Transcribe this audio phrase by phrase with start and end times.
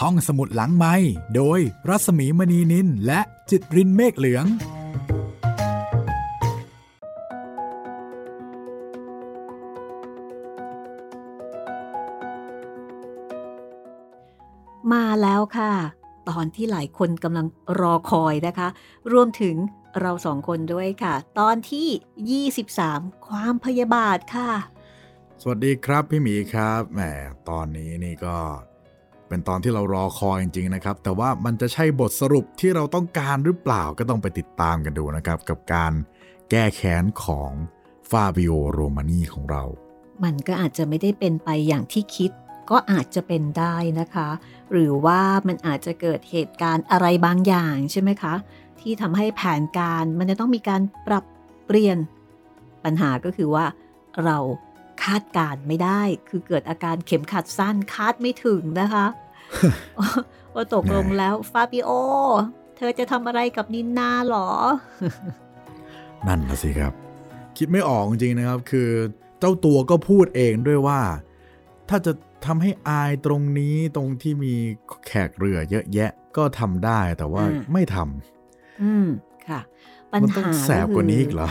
[0.00, 0.94] ห้องสมุดหลังไม้
[1.36, 3.20] โดยรัสมีมณีนินและ
[3.50, 4.46] จิตรินเมฆเหลือง
[14.92, 15.72] มาแล้วค่ะ
[16.28, 17.46] ตอนที่หลายคนกำลัง
[17.80, 18.68] รอคอยนะคะ
[19.12, 19.56] รวมถึง
[20.00, 22.46] เราสองคนด้วยค่ะ ตอนที่
[22.84, 24.50] 23 ความพยาบาทค่ะ
[25.42, 27.00] สวัสดีครับพี่หมีครับแหม
[27.48, 28.36] ตอนนี้นี่ก็
[29.32, 35.92] เป็นตอนที่เรารอคอยจริงๆนะครับ แต่ว่ามันจะใช่บทสรุปที่เราต้องการหรือเปล่าก็ต้องไปติดตามกันดูนะครับ กับการ
[36.50, 37.52] แก้แค้นของ
[38.10, 39.62] ฟาบิโอโรมานีของเรา
[40.24, 42.30] มันก็อาจจะไม่ได้เป็นไปอย่างที่คิด
[42.70, 44.28] ก็อาจจะเป็นได้นะคะ
[44.72, 48.34] หรือว่ามันอาจจะเกิดเหตุการณ์อะไรบางอย่างใช่ไหมคะ
[48.80, 51.24] ที่ทำให้แผนการมันจะต้องมีการปรับ
[51.66, 51.98] เปลี่ยน
[52.84, 53.64] ปัญหาก็คือว่า
[54.24, 54.38] เรา
[55.04, 59.06] คาดการไม่ได้ คือเกิดอาการเข็มขัดสั้นคาดไม่ถึงนะคะ
[60.54, 61.90] ว่าตกลงแล้วฟาบิโอ
[62.76, 64.48] เธอจะทำอะไรกับนินนาหรอ
[66.26, 66.92] นั่นนะสิครับ
[67.56, 68.90] คิดไม่ออกจริงๆนะครับ คือ
[69.38, 71.00] เจ้าตัวก็พูดเองด้วยว่า
[71.88, 72.12] ถ้าจะ
[72.46, 74.54] ทำให้อายตรงนี้ตรงที่มี
[75.06, 77.96] แขกเรือเยอะแยะก็ทำได้แต่ว่าอืมไม่ท
[78.82, 79.06] อืม
[79.48, 79.60] ค่ะ
[80.12, 81.48] ปัญำมันต้องหาแสบกว่านี้อีกเหรอ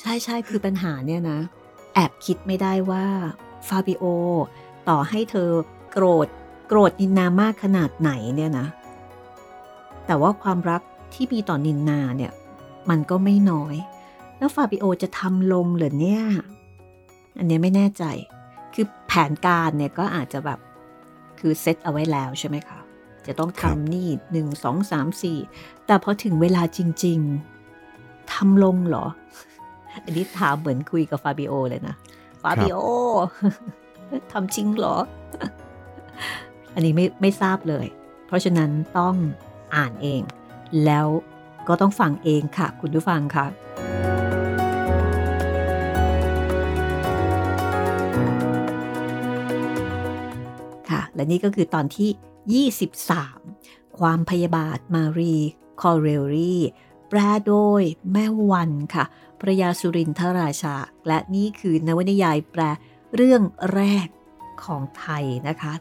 [0.00, 1.40] ใช่ใช่คือปัญหาเนี่ยนะ
[1.94, 3.06] แอบคิดไม่ได้ว่า
[3.68, 4.04] ฟาบิโอ
[4.88, 5.50] ต่อให้เธอ
[5.92, 6.43] โกรธโก
[6.76, 8.66] รธนินนามากขนาดไหนเนี่ยนะ
[10.06, 10.82] แต่ว่าความรัก
[11.14, 12.32] ที่มีต่อนินนาเนี่ย
[12.90, 13.76] มันก็ไม่น้อย
[14.38, 16.22] แล้วฟาบิโอจะทำลงเหรือเนี่ย
[17.38, 18.04] อันเนี้ยไม่แน่ใจ
[18.74, 20.58] คือแผนการเนี่ยก็อาจจะแบบ
[21.38, 22.78] คือเซตเอาไว้แล้วใช่ไหมคะ
[23.26, 25.38] จะต้องทำนี่หนึ่งสองสามสี่
[25.86, 27.18] แต่พอถึงเวลาจริง
[27.76, 29.06] ๆทำลงเหรอ
[30.04, 31.94] อันนี้ถามเหมือนคุยกับฟาบิโอเลยนะ
[32.42, 32.78] ฟาบิโอ
[34.32, 34.96] ทำจริงเหรอ
[36.74, 37.86] อันนี้ไม่ไม่ทราบเลย
[38.26, 39.14] เพราะฉะนั้นต้อง
[39.74, 40.22] อ่านเอง
[40.84, 41.06] แล้ว
[41.68, 43.46] ก็ต้องฟังเองค่ะ คุณผู้ฟังค่ะ
[50.90, 55.36] ค่ะ และนี่ก็คือตอนที่ 23 ความพยาบาทมารี
[55.80, 56.56] คอเรลรี
[57.08, 57.82] แปลโดย
[58.12, 59.04] แม่วันค่ะ
[59.40, 60.74] พระยาสุรินทราชา
[61.06, 62.62] และนี่คือนวนิยายแปล
[63.14, 63.42] เรื่อง
[63.74, 64.08] แรก
[64.64, 65.72] ของไทยนะคะ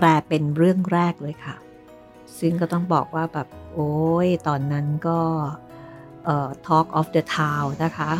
[0.00, 1.56] แปลเป็นเรื่องแรกเลยค่ะ
[2.38, 3.92] ซึ่งก็ต้องบอกว่าแบบโอ้
[4.26, 5.18] ยตอนนั้นก็
[6.24, 8.12] เอ่อ Talk of the Town นะคะ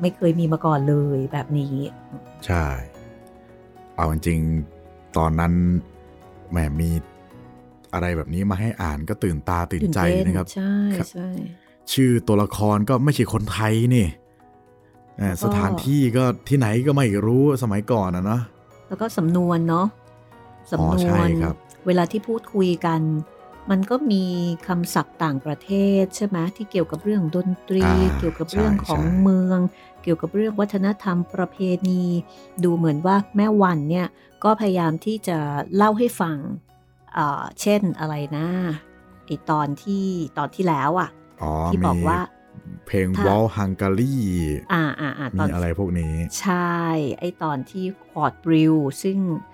[0.00, 1.74] ไม่เคยมีมาก่อนเลยแบบนี้
[2.46, 2.64] ใช่
[3.94, 5.52] เอาจริงๆตอนนั้น
[6.50, 6.90] แหมมี
[7.92, 11.28] อะไรแบบนี้มาให้อ่านก็ตื่นตาตื่นใจตื่เต้นะครับ ใช่ครับใช่
[11.92, 14.06] ชื่อตัวละครก็ไม่ใช่คนไทยนี่
[15.18, 18.40] เอ่อสถานที่ก็ที่ไหนก็ไม่รู้สมัยก่อนนะเนาะ
[18.88, 19.99] แล้วก็สำนวนเนาะอ๋
[20.72, 21.54] สำอนใช่วนครับ
[21.86, 23.00] เวลาที่พูดคุยกัน
[23.70, 24.24] มันก็มี
[24.66, 25.70] คำศัพท์ต่างประเท
[26.02, 29.58] ศใช่ไหมที่เกี่ยวกับเรื่องดนตรีอ่าเกี่ยวกับเรื่องใช่ของใช่เมือง
[30.02, 31.56] เกี่ยวกับเรื่องวัฒนธรรมประเพ
[31.88, 32.04] ณี
[32.64, 34.06] ดูเหมือนว่าแม่วันเนี่ย
[34.44, 35.38] ก็พยายามที่จะ
[35.76, 36.36] เล่าให้ฟัง
[37.16, 38.46] อ่าเช่นอะไรนะ
[39.26, 40.06] ไอตอนที่
[40.38, 41.10] ตอนที่แล้วอะ
[41.42, 42.18] อ๋อที่บอกมีว่า
[42.86, 44.16] เพลงถ้าวอลฮังการี
[44.72, 46.78] อ่าอ่าอ่าตอมีนอะไรพวกนี้ ใช่
[47.18, 49.49] ไอตอนที่ควอดบริวซึ่งเอ่อ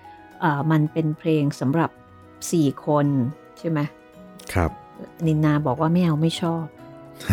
[0.71, 1.89] มันเป็นเพลงสำหรับ
[2.37, 3.07] 4คน
[3.57, 3.79] ใช่ไหม
[4.53, 4.71] ครับ
[5.25, 6.65] นินนาบอกว่าไม่เอาไม่ชอบ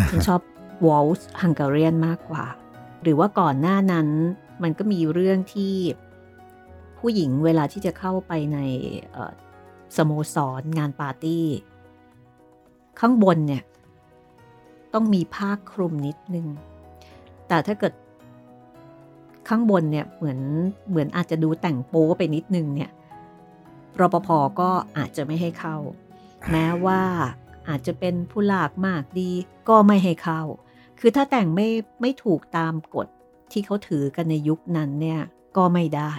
[0.09, 0.41] ฉันชอบ
[0.87, 2.45] วอลส์ฮังการีนมากกว่า
[3.03, 4.07] หรือว่าก่อนหน้านั้น
[4.63, 5.75] มันก็มีเรื่องที่
[6.99, 8.57] ผู้หญิงเวลาที่จะเข้าไปใน
[9.11, 9.33] เอ่อ
[9.97, 11.45] สโมสรงานปาร์ตี้
[12.99, 13.63] ข้างบนเนี่ย
[14.93, 16.47] ต้องมีผ้าคลุมนิดนึง
[17.47, 17.93] แต่ถ้าเกิด
[19.47, 20.39] ข้างบนเนี่ยเหมือน
[20.89, 22.91] เหมือนอาจจะดูแต่งโป๊ไปนิดนึงเนี่ย
[23.99, 24.29] รปภ
[24.59, 25.77] ก็อาจจะไม่ให้เข้า
[26.51, 27.01] แม้ว่า
[27.69, 29.31] อาจจะเป็นผู้หลากมากดี
[29.69, 30.41] ก็ไม่ให้เข้า
[30.99, 31.69] คือถ้าแต่งไม่
[32.01, 33.07] ไม่ถูกตามกฎ
[33.51, 35.21] ที่เขาถือกันในยุคนั้นเนี่ย
[35.57, 36.13] ก็ไม่ได้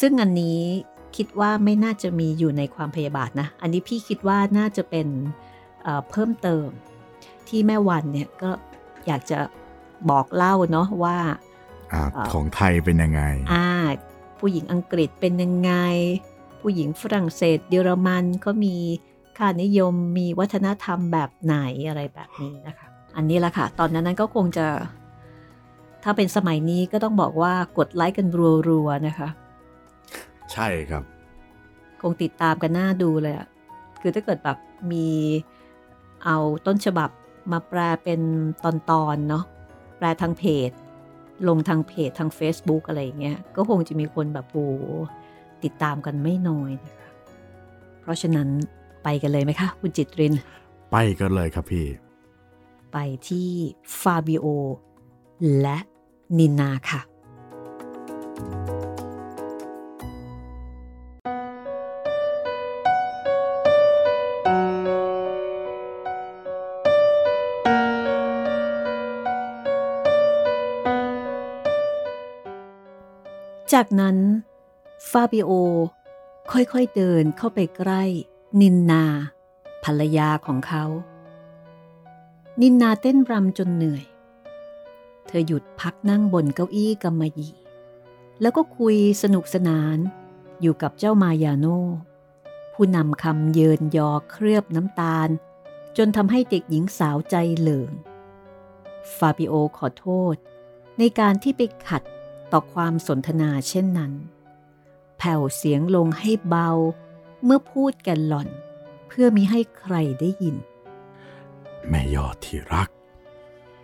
[0.00, 0.60] ซึ่งอันนี้
[1.16, 5.08] คิดว่าไม่น่าจะมีอยู่ในความพยาบาทนะ อันนี้พี่คิดว่าน่าจะเป็น
[5.82, 6.68] เอ่อเพิ่มเติม
[7.48, 8.50] ที่แม่วันเนี่ยก็
[9.06, 9.38] อยากจะ
[10.10, 11.16] บอกเล่าเนาะว่า
[11.94, 13.66] อ่าอ่าของไทยเป็นยังไงอ่า
[14.38, 15.72] ผู้หญิงอังกฤษเป็นยังไง
[16.60, 18.76] ผู้หญิงฝรั่งเศส เยอรมันเขามี
[19.38, 21.56] ค่านิยมมีวัฒนธรรมแบบไหน
[21.88, 22.86] อะไรแบบนี้นะคะ
[23.16, 24.66] อันนี้แหละค่ะ ตอนนั้นนั้นก็คงจะ
[26.02, 28.28] ถ้าเป็นสมัยนี้ก็ต้องบอกว่ากดไลค์กัน
[28.68, 29.28] รัวๆนะคะ
[30.52, 31.04] ใช่ครับ
[32.00, 33.46] คงติดตามกันหน้าดูเลยอะ
[34.00, 34.58] คือถ้าเกิดแบบ
[34.92, 35.08] มี
[36.24, 36.36] เอา
[36.66, 37.10] ต้นฉบับ
[37.52, 38.20] มาแปลเป็น
[38.64, 38.66] ต
[39.02, 39.44] อนๆเนาะ
[39.98, 40.70] แปลทางเพจ
[41.48, 44.84] ลงทางเพจทาง Facebook อะไรอย่างเงี้ย ก็คงจะมีคนแบบโอ้โห
[45.64, 47.10] ติดตามกันไม่น้อยนะคะ
[48.00, 48.48] เพราะฉะนั้น
[49.04, 50.34] ไปกันเลยไหมคะ คุณจิตริน
[50.92, 51.86] ไปกันเลยครับพี่
[52.92, 52.98] ไป
[53.28, 53.48] ที่
[54.00, 54.46] ฟาบิโอ
[55.60, 55.78] และ
[56.38, 57.00] นินนาค่ะ
[73.74, 74.18] จากนั้น
[75.10, 75.50] ฟาบิโอ
[76.52, 78.02] ค่อยๆเดินเข้าไปใกล้
[78.60, 79.04] นินนา
[79.84, 80.84] ภรรยาของเขา
[82.60, 84.04] นินนาเต้นรำจนเหนื่อย
[85.26, 87.54] เธอหยุดพักนั่งบนเก้าอี้กำมะหยี่
[88.40, 89.98] แล้วก็คุยสนุกสนาน
[90.60, 91.66] อยู่กับเจ้ามายาโน
[92.74, 95.28] ผู้นำคำเยินยอเคลือบน้ำตาล
[95.96, 97.90] จนทำให้เด็กหญิงสาวใจเหลิง
[99.16, 100.36] ฟาบิโอขอโทษ
[100.98, 102.02] ในการที่ไปขัด
[102.52, 104.12] ต่อความสนทนาเช่นนั้น
[105.18, 106.70] แผ่วเสียงลงให้เบา
[107.44, 108.48] เมื่อพูดกันหล่อน
[109.08, 110.56] เพื่อมิให้ใครได้ยิน
[111.88, 112.88] แม่ยอดที่รัก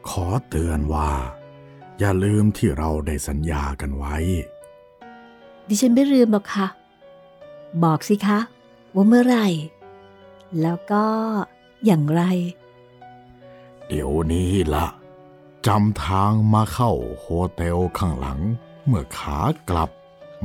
[0.08, 1.10] ขอเตือนว่า
[1.98, 4.16] อย่าลืมที่เราได้สัญญากันไว้
[5.68, 6.66] ดิฉันไม่ลืมหรอกค่ะ
[7.84, 8.38] บอกสิคะ
[8.94, 9.46] ว่าเมื่อไหร่
[10.62, 11.04] แล้วก็
[11.84, 12.22] อย่างไร
[13.86, 14.86] เดี๋ยวนี้ละ
[15.66, 18.40] จำทางมาเข้าโฮเทลข้างหลัง
[18.86, 19.38] เมื่อขา
[19.70, 19.90] กลับ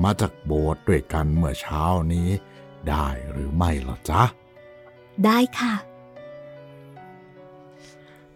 [0.04, 1.84] มาจากโบสถ์ด้วยกันเมื่อเช้า
[2.14, 2.30] นี้
[2.90, 4.24] ได้หรือไม่ล่ะจ๊ะ
[5.26, 5.74] ได้ค่ะ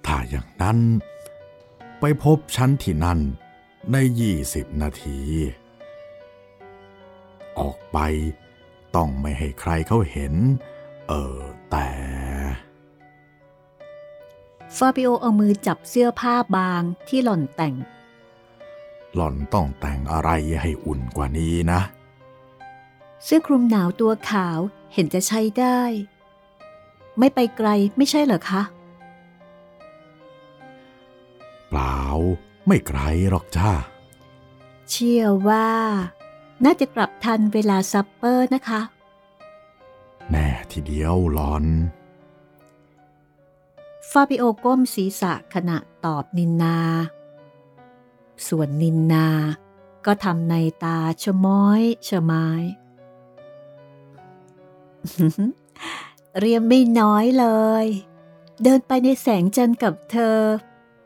[0.06, 0.78] ถ้าอย่างนั้น
[2.00, 3.20] ไปพบฉันที่นั่น
[3.92, 5.20] ในยี่สิบนาที
[7.60, 7.98] ออกไป
[8.96, 10.34] ต้องไม่ให้ใครเขาเห็น
[11.08, 11.40] เออ
[11.72, 11.90] แต่
[14.78, 17.76] ฟาบิโอเอามือจับเสื้อผ้าบางที่หล่อนแต่ง
[19.16, 20.30] หล่อนต้องแต่งอะไร
[20.62, 21.82] ให้อุ่นกว่านี้นะ
[23.24, 24.60] เสื้อคลุมหนาวตัวขาว
[24.94, 25.82] เห็นจะใช้ได้
[27.20, 28.62] ไม่ไปไกลไม่ใช่เหรอคะ
[31.70, 31.98] เปล่า
[32.68, 33.00] ไม่ไกล
[33.30, 33.72] หรอกจ้า
[34.92, 35.70] เชื่อว่า
[36.66, 38.82] น่าจะกลับทันเวลา supper นะคะ
[40.30, 41.66] แน่ทีเดียวหล่อน
[44.12, 46.78] ฟาบิโอก้มศีรษะขณะตอบนินนา
[48.48, 49.28] ส่วนนินนา
[50.06, 52.48] ก็ทำนัยน์ตาชม้อยชม้าย
[56.40, 57.48] เรียมไม่น้อยเลย
[57.84, 57.86] ย
[58.64, 60.38] เดินไปในแสงจันทร์กับเธอ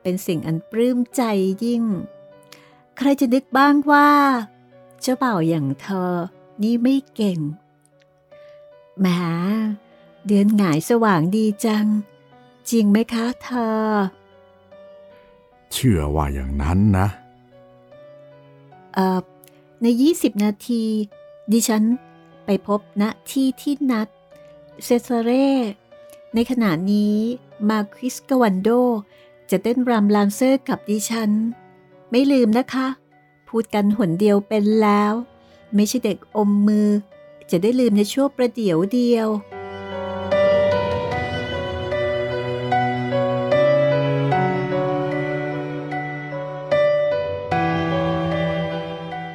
[0.01, 1.21] เป็นสิ่งอันปลื้มใจ
[1.63, 1.83] ยิ่ง
[2.97, 4.11] ใครจะนึกบ้างว่า
[5.01, 6.13] เจ้าเบ่าวอย่างเธอ
[6.61, 7.39] นี่ไม่เก่ง
[8.99, 9.07] แหม
[10.27, 11.87] เดือนหงายสว่างดีจัง
[12.69, 13.93] จริงไหมคะเธอ
[15.73, 17.07] เชื่อว่าอย่างนั้นนะ
[18.93, 19.19] เอ่อ
[19.81, 20.83] ใน 20 นาที
[21.51, 21.83] ดิฉัน
[22.45, 24.07] ไปพบณที่ที่นัด
[24.83, 25.49] เซซาเร่
[26.33, 27.15] ในขณะนี้
[27.69, 28.69] มาควิสกวันโด
[29.49, 31.31] จะเต้นรำลานเซอร์กับดิฉัน
[32.11, 32.87] ไม่ลืมนะคะ
[33.47, 35.13] พูดกันหนเดียวเป็นแล้ว
[35.75, 36.89] ไม่ใช่เด็กอมมือ
[37.51, 39.27] จะได้ลืมในชั่วประเดี๋ยวเดียว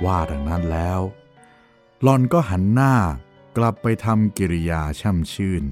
[0.04, 1.00] ว่าดังนั้นแล้ว
[2.02, 2.94] หลอนก็หันหน้า
[3.56, 5.62] กลับไปทำกิริยาช่ำชื่น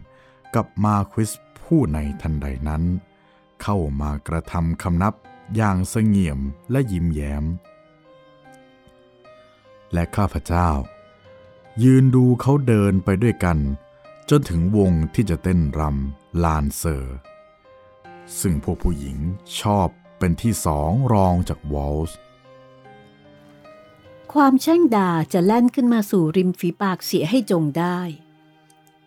[0.54, 1.30] กับมาควิส
[1.62, 2.82] ผู้ในทันใดนั้น
[3.62, 5.14] เข้ามากระทำคำนับ
[5.56, 6.40] อย่างเสงี่ยม
[6.70, 7.44] และยิ้มแย้ม
[9.92, 10.68] และข้าพเจ้า
[11.82, 13.58] ยืนดูเขาเดินไปด้วยกัน
[14.30, 17.16] จนถึงวงที่จะเต้นรำลานเซอร์
[18.40, 19.18] ซึ่งพวกผู้หญิง
[19.60, 22.18] ชอบเป็นที่สองรองจากวอลส์
[24.40, 27.98] ความแช่งด่าจะแล่นขึ้นมาสู่ริมฝีปากเสียให้จงได้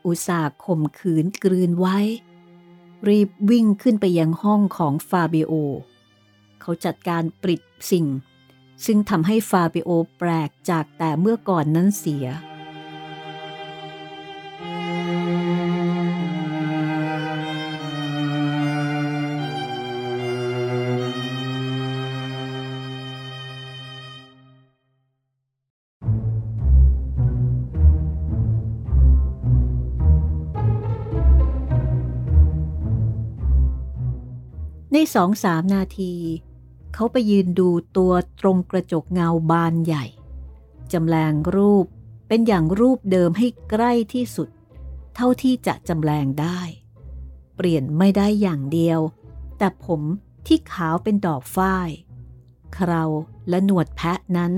[0.06, 1.98] อุตสาห์ข่มขืนกลืนไว้
[3.08, 5.54] รีบวิ่งขึ้นไปยังห้องของฟาเบโอ
[6.62, 8.06] เขาจัดการปริดสิ่ง
[8.86, 12.26] ซึ่งทำให้ฟาเบโอแปลกจากแต่เมื่อก่อนนั้นเสีย
[34.94, 36.14] ในสองสามนาที
[36.94, 40.06] เขาไปยืนดูตัวตรงกระจกเงาบานใหญ่
[40.92, 41.86] จำแรงรูป
[42.28, 44.50] เป็นอย่างรูปเดิมให้ใกล้ที่สุด
[45.16, 46.60] เท่าที่จะจำแรงได้
[47.56, 49.00] เปลี่ยนไม่ได้อย่างเดียว
[49.58, 50.02] แต่ผม
[50.48, 51.90] ที่ขาวเป็นดอกฝ้าย
[52.74, 53.04] เครา
[53.50, 54.54] และหนวดแพะนั้น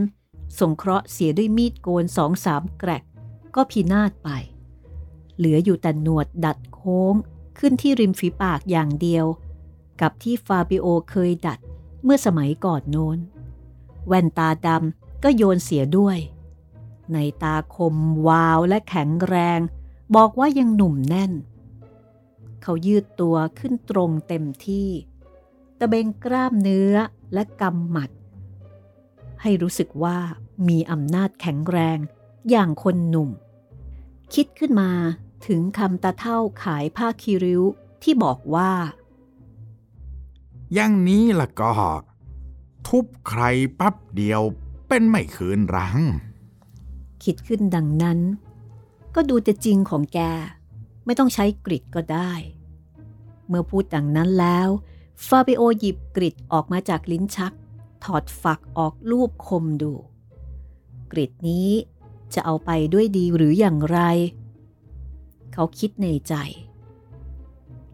[0.59, 3.03] สงเคราะห์เสียด้วยมีดโกนสองสามแกรก
[3.55, 4.29] ก็พินาศไป
[5.37, 7.15] เหลืออยู่แต่หนวดดัดโค้ง
[7.59, 9.25] ขึ้นที่ริมฝีปากอย่างเดียว
[10.01, 11.59] กับที่ฟาบิโอเคยดัด
[12.03, 13.17] เมื่อสมัยก่อนโน้น
[14.07, 16.17] แว่นตาดำก็โยนเสียด้วย
[17.13, 17.95] ในตาคม
[18.27, 19.59] วาวและแข็งแรง
[20.15, 21.31] บอกว่ายังหนุ่มแน่น
[22.61, 24.89] เขายืดตัวขึ้นตรงเต็มที่
[25.79, 26.95] ตะเบงกล้ามเนื้อ
[27.33, 28.09] และกำหมัด
[29.41, 30.17] ให้รู้สึกว่า
[30.67, 31.97] มีอำนาจแข็งแรง
[32.49, 33.29] อย่างคนหนุ่ม
[34.33, 34.91] คิดขึ้นมา
[35.47, 37.61] ถึงคำตาเท่าขายผ้าคีริ้ว
[38.03, 38.71] ที่บอกว่า
[40.73, 41.71] อย่างนี้ล่ะก็
[42.87, 43.43] ทุบใคร
[43.79, 44.41] ปั๊บเดียว
[44.87, 45.97] เป็นไม่คืนรัง
[47.23, 48.19] คิดขึ้นดังนั้น
[49.15, 50.19] ก็ดูแต่จริงของแก
[51.05, 52.31] ไม่ต้องใช้กริดก็ได้
[53.47, 54.67] เมื่อพูดดังนั้นแล้ว
[55.27, 57.53] ฟาบิโอหยิบกริดออกมาจากลิ้นชัก
[58.03, 59.93] ถอดฝักออกรูปคมดู
[61.11, 61.69] กริดนี้
[62.33, 63.99] จะเอาไปด้วยดีหรืออย่างไร
[65.53, 66.33] เขาคิดในใจ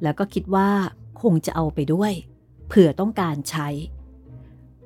[0.01, 0.69] แล้วก็คิดว่า
[1.21, 2.13] คงจะเอาไปด้วย
[2.67, 3.67] เผื่อต้องการใช้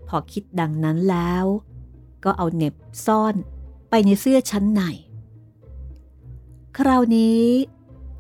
[0.08, 1.46] พอคิดดังนั้นแล้ว
[2.24, 3.36] ก็เอาเน็บซ่อน
[3.90, 4.82] ไปในเสื้อชั้นใน
[6.78, 7.46] คราวนี้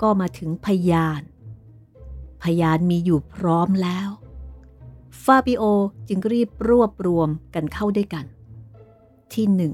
[0.02, 1.22] ก็มาถึงพยาน
[2.44, 4.10] พยานมีอยู่พร้อมแล้ว
[5.24, 5.64] ฟาบิโอ
[6.08, 8.26] จึงรีบรวบรวมกันเข้าด้วยกัน
[9.34, 9.74] ที่หนึ่ง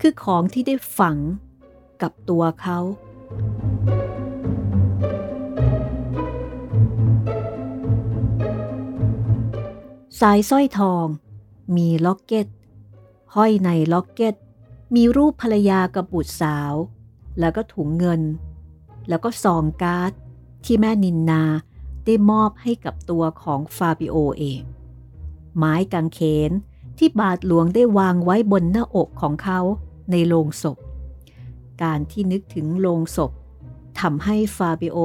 [0.00, 1.16] คือของที่ได้ฝัง
[2.02, 2.78] กับตัวเขา
[10.20, 11.06] สายสร้อยทอง
[11.76, 12.46] มีล็อกเก็ต
[13.34, 14.34] ห้อยในล็อกเก็ต
[14.94, 16.74] มีรูปภรรยากับบุตรสาว
[17.40, 18.22] แล้วก็ถุงเงิน
[19.08, 20.12] แล้วก็ซองการ์ด
[20.64, 21.42] ที่แม่นินนา
[22.04, 24.62] ได้มอบให้กับตัวของฟาบิโอเอง
[25.56, 26.50] ไม้กางเขน
[26.98, 29.60] ที่บาทหลวงได้วางไว้บนหน้าอกของเขา
[30.10, 30.78] ในโลงศพ
[31.82, 33.32] การที่นึกถึงโลงศพ
[34.00, 34.98] ทำให้ฟาบิโอ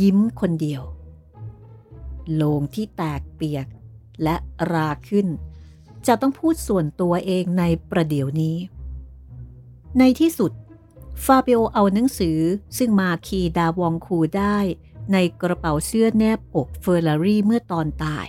[0.00, 0.82] ยิ้มคนเดียว
[2.34, 3.66] โลงที่แตกเปียก
[4.22, 4.36] และ
[4.72, 5.26] ราขึ้น
[6.06, 8.56] จะต้องพูดส่วนตัวเองในประเดี๋ยวนี้
[9.98, 10.52] ในที่สุด
[11.24, 12.38] ฟาเบโอเอาหนังสือ
[12.78, 14.58] ซึ่งมาคีดาวองคูได้
[15.12, 18.26] ในกระเป๋าเสื้อแนบอกเฟอร์รารี่เมื่อตอนตาย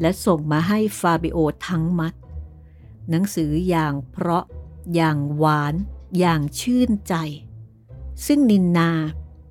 [0.00, 2.14] และส่งมาให้ฟาเบโอทั้งมัด
[3.10, 4.44] หนังสืออย่างเพราะ
[4.94, 5.74] อย่างหวาน
[6.18, 7.14] อย่างชื่นใจ
[8.26, 8.90] ซึ่งนินนา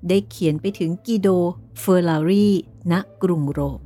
[0.07, 1.27] ได้เขียนไปถึงกิโด
[1.79, 2.53] เฟอร์รารี่
[2.91, 3.79] ณกรุงโรม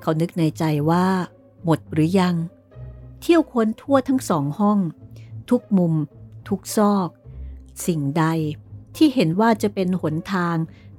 [0.00, 1.06] เขานึกในใจว่า
[1.64, 2.36] หมดหรือยัง
[3.20, 4.78] เที่ยวค้นทั่วทั้งสองห้อง
[5.50, 5.94] ทุกมุม
[6.48, 7.08] ทุกซอก
[7.86, 8.24] สิ่งใด
[8.96, 10.56] ที่เห็นว่าจะเป็นหนทาง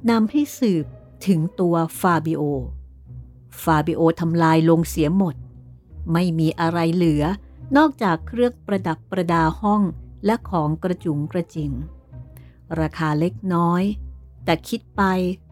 [0.09, 0.85] นำให้สืบ
[1.27, 2.41] ถึงตัวฟาบิโอ
[3.63, 5.35] ฟาบิโอทำลายลงเสียหมด
[6.13, 7.23] ไม่มีอะไรเหลือ
[7.77, 9.81] นอกจากเครื่องประดับประดาห้อง
[10.25, 11.71] และของกระจุงกระจิง
[12.79, 13.83] ราคาเล็กน้อย
[14.45, 15.03] แต่คิดไป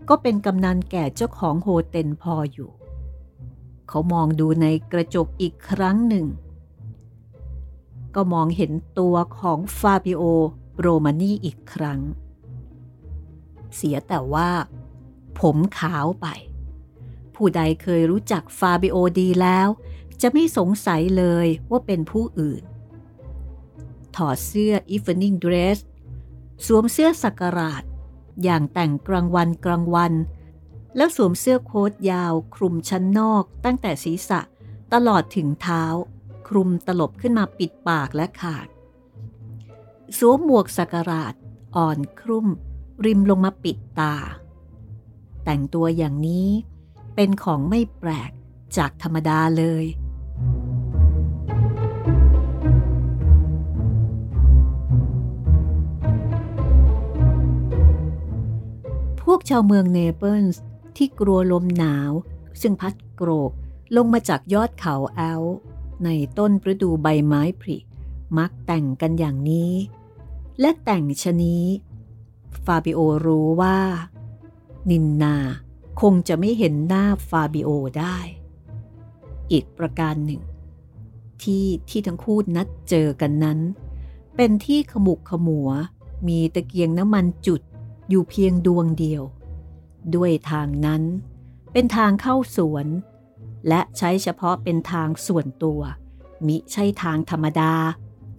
[0.10, 2.70] ก็เป็นกำนันแก่เจ้าของ hotel พออยู่
[3.90, 6.28] เขามองดูในกระจกอีกครั้งหนึ่ง
[8.16, 10.22] ก็มองเห็นตัวของฟาบิโอ
[10.80, 12.00] โรมานีอีกครั้ง
[13.76, 14.50] เสียแต่ว่า
[15.40, 16.28] ผมขาวไป
[17.36, 19.68] ผู้ใดเคยรู้จักฟาบิโอดีแล้ว
[20.22, 22.64] จะไม่สงสัยเลยว่าเป็นผู้อื่น
[24.16, 25.78] ถอดเสื้อ evening dress
[26.66, 27.84] สวมเสื้อสักการาด
[28.44, 30.14] อย่างแต่งกลางวันกลางวัน
[30.96, 34.42] แล้วสวมเสื้อโค้ทยาวคลุมชั้นนอกตั้งแต่ศีรษะ
[34.94, 35.84] ตลอดถึงเท้า
[36.48, 38.68] คลุมตลบขึ้นมาปิดปากและขาด
[40.18, 41.34] สวมหมวกสักการาด
[41.76, 42.48] อ่อนครุ่ม
[43.06, 44.16] ริมลงมาปิดตา
[45.46, 46.50] แต่งตัวอย่างนี้
[47.16, 48.32] เป็นของไม่แปลก
[48.78, 49.86] จากธรรมดาเลย
[59.22, 60.64] พวกชาวเมืองเนเปิลส์
[61.00, 62.12] ที่กลัวลมหนาว
[62.62, 63.52] ซึ่งพัดโกรก
[63.96, 65.44] ลงมาจากยอดเขาแอลป์
[66.04, 67.78] ในต้นฤดูใบไม้ผลิ
[68.38, 69.74] มักแต่งกันอย่างนี้
[70.60, 71.66] และแต่งฉะนี้
[72.66, 73.78] ฟาบิโอรู้ว่า
[74.90, 75.36] นินนา
[76.02, 78.18] คงจะไม่เห็นหน้าฟาบิโอได้
[79.52, 80.42] อีกประการหนึ่ง
[81.42, 83.60] ที่ที่ทั้งคู่นัดเจอกันนั้น
[84.36, 85.70] เป็นที่ขมุกขมัว
[86.28, 87.62] มีตะเกียงน้ำมันจุด
[88.10, 89.24] อยู่เพียงดวงเดียว
[90.16, 91.04] ด้วยทางนั้น
[91.74, 92.88] เป็นทางเข้าสวน
[93.68, 95.82] และใช้เฉพาะเป็นทางส่วนตัว
[96.48, 97.74] มิใช่ทางธรรมดา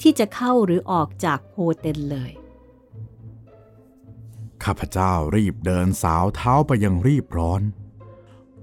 [0.01, 2.33] ที่จะเข้าหรือออกจากโฮเทลเลย
[4.65, 7.63] ข้าพเจ้ารีบเดินสาวเท้าไปยังรีบร้อน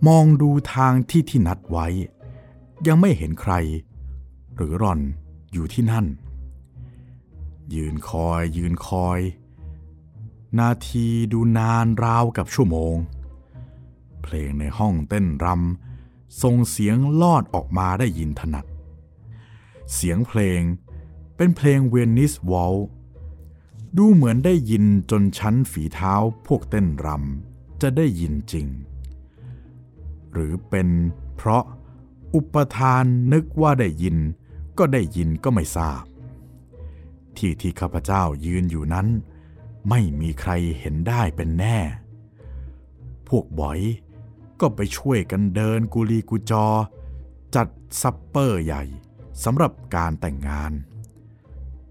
[0.08, 1.88] มองดูทางที่ที่นัดไว้
[2.88, 3.54] ยังไม่เห็นใคร
[4.56, 5.00] หรือรอน
[5.52, 6.06] อยู่ที่นั่น
[7.76, 9.20] ยืนคอยยืนคอย
[10.60, 12.96] นาทีดูนานราวกับชั่วโมง
[14.24, 18.66] เพลงในห้องเต้นรำส่งเสียงลอดออกมาได้ยินถนัด
[19.94, 20.62] เสียงเพลง
[21.36, 22.78] เป็นเพลงเวนิสวอล
[23.98, 26.14] ดูเหมือนได้ยินจนชั้นฝีเท้า
[26.48, 28.68] พวกเต้นรำจะได้ยินจริง
[30.32, 30.88] หรือเป็น
[31.36, 31.64] เพราะ
[32.36, 34.18] อุปทานนึกว่าได้ยิน
[34.78, 36.04] ก็ได้ยินก็ไม่ทราบ
[37.38, 39.08] ที่ที่ข้าพเจ้ายืนอยู่นั้น
[39.90, 41.78] ไม่มีใครเห็นได้เป็นแน่
[43.28, 43.80] พวกบอย
[44.60, 46.68] ก็ไปช่วยกันเดินกุลีกุจอ
[47.56, 47.68] จัด
[48.02, 48.84] ซัปเปอร์ใหญ่
[49.44, 50.72] สำหรับการแต่งงาน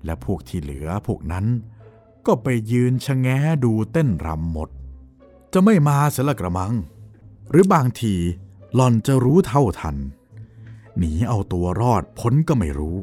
[0.04, 1.46] และพวกที่เหลือพวกนั้น
[2.26, 3.28] ก็ไปยืนชะแง
[3.64, 4.70] ดูเต้นรำหมด
[5.52, 6.72] จะไม่มาเสียละกระมัง
[7.50, 8.14] หรือบางที
[8.74, 9.96] หล่อนจะรู้เท่าทัน
[10.98, 12.96] หนีเอาตัวรอดพ้นก็ไม่รู้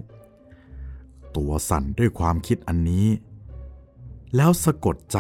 [1.36, 3.06] ตัวสั่นด้วยความคิดอันนี้
[4.36, 5.18] แล้วสะกดใจ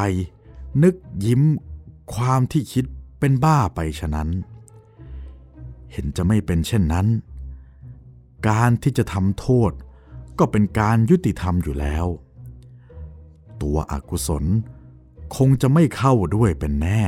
[0.84, 1.41] นึกยิ้ม
[2.13, 2.86] ความที่คิด
[3.20, 4.29] เป็นบ้าไปฉะนั้น
[5.91, 7.08] เห็นจะไม่เป็นเช่นนั้น
[8.48, 9.72] การที่จะทำโทษ
[10.39, 12.05] ก็เป็นการยุติธรรมอยู่แล้ว
[13.62, 14.43] ตัวอกุศล
[15.36, 17.01] คงจะไม่เข้าด้วยเป็นแน่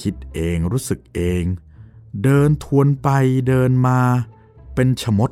[0.00, 1.42] คิดเองรู้สึกเอง
[2.22, 3.08] เดินทวนไป
[3.48, 4.00] เดินมา
[4.74, 5.30] เป็นชมด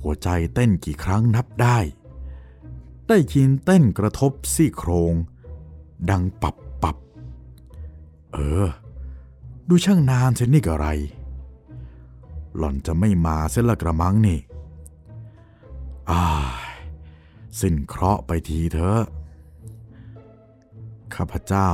[0.00, 1.78] หัวใจเต้นกี่ครั้งนับได้
[3.08, 5.14] ได้ยินเต้นกระทบซี่โครง
[6.10, 6.96] ดังปับปับ
[8.32, 8.66] เออ
[9.68, 10.86] ดูช่างนานเสียนี่กะไร
[12.56, 14.40] หล่อนจะไม่มาเส้นละกระมังนี่
[16.10, 16.24] อ้า
[17.60, 19.00] สิ้นเคราะห์ไปทีเถอะ
[21.14, 21.70] ข้าพเจ้า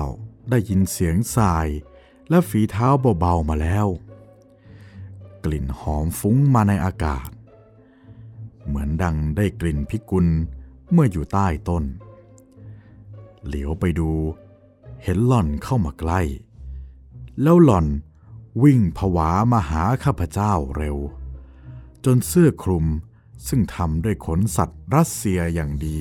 [0.51, 1.69] ได้ยินเสียงสาย
[2.29, 2.89] และฝีเท้า
[3.21, 3.87] เบาๆมาแล้ว
[5.45, 7.29] กลิ่นหอมฟุ้งมาในอากาศ
[8.67, 10.27] เหมือนดังได้กลิ่นพิกุล
[10.93, 11.85] เมื่ออยู่ใต้ต้น
[13.47, 14.11] เหลียวไปดู
[15.03, 16.21] เห็นหล่อนเข้ามาใกล้
[17.43, 17.87] แล้วหล่อน
[18.63, 20.97] วิ่งผวามาหาข้าพเจ้าเร็ว
[22.05, 22.87] จนเสื้อคลุม
[23.49, 25.99] ซึ่งทำด้วยขนสัตว์รัสเซียอย่างดี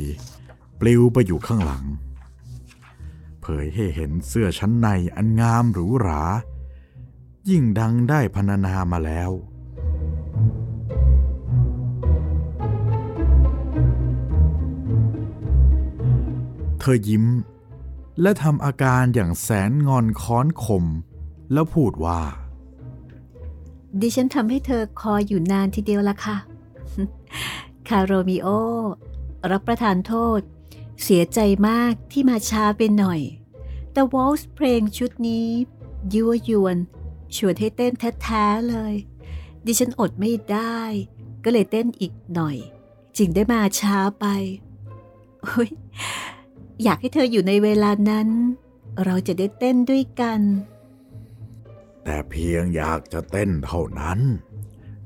[0.79, 1.85] ปลิวไปอยู่ข้างหลัง
[3.41, 6.23] เผยให้เห็นเสื้อชั้นในอันงามหรูหรา
[7.49, 9.31] ยิ่งดังได้พรรณนามาแล้ว
[16.83, 17.25] เธอยิ้ม
[18.21, 20.85] และทำอาการอย่างแสนงอนค้อนคม
[21.53, 22.21] แล้วพูดว่า
[24.01, 26.37] ดิฉันทำให้เธอคอยอยู่นานทีเดียวละค่ะ
[27.87, 28.47] คาโรมิโอ
[29.51, 30.41] รับประทานโทษ
[31.03, 33.21] เสียใจมากที่มาช้าไปหน่อย
[33.91, 35.47] แต่วอลส์เพลงชุดนี้
[36.13, 36.77] ยั่วยวน
[37.35, 38.93] ชวนให้เต้นแท้ๆเลย
[39.65, 40.79] ดิฉันอดไม่ได้
[41.43, 42.57] ก็เลยเต้นอีกหน่อย
[43.17, 44.25] จึงได้มาช้าไป
[45.41, 45.69] โอ้ย
[46.83, 48.29] อยากให้เธออยู่ในเวลานั้น
[49.05, 50.41] เราจะได้เต้นด้วยกัน
[52.03, 54.19] แต่เพียงอยากจะเต้นเท่านั้น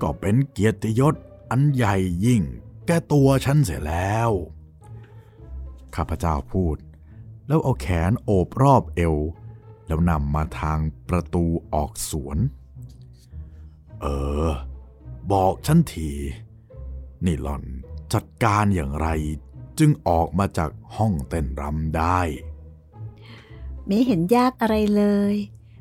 [0.02, 1.16] ก็เป็นเกียรติยศ
[1.50, 2.42] อันใหญ่ยิ่ง
[2.86, 4.32] แก่ตัวฉันเสียแล้ว
[5.96, 6.78] ข้าพเจ้าพูด
[7.48, 9.16] แล้วเอาแขนโอบรอบเอว
[9.88, 12.38] แล้วนำมาทางประตูออกสวน
[14.02, 14.06] เอ
[14.46, 14.48] อ
[15.32, 16.12] บอกฉันที
[17.26, 17.64] นี่หล่อน
[18.14, 19.08] จัดการอย่างไร
[19.80, 22.20] จึงออกมาจากห้องเต้นรำได้
[23.88, 25.36] ไม่เห็นยากอะไรเลย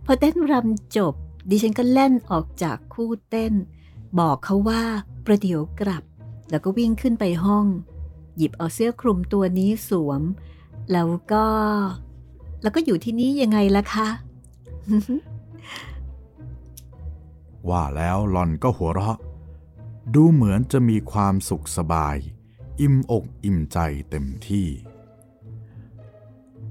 [0.04, 1.14] พอเต้นรำจบ
[1.50, 3.52] ดิฉันก็แล่นออกจากคู่เต้น
[4.18, 4.82] บอกเขาว่า
[5.24, 6.04] ประเดี๋ยวกลับ
[6.50, 7.66] แล้วก็วิ่งขึ้นไปห้อง
[8.36, 10.22] หยิบเอาเสื้อคลุมตัวนี้สวม
[10.92, 11.46] แล้วก็
[12.62, 14.08] แล้วก็อยู่ที่นี่ยังไงล่ะคะ
[17.68, 19.18] ว่าแล้วหล่อนก็หัวเราะ
[20.14, 22.16] ดูเหมือนจะมีความสุขสบาย
[22.80, 23.78] อิ่มอกอิ่มใจ
[24.10, 24.68] เต็มที่